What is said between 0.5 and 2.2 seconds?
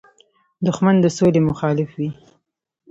دښمن د سولې مخالف وي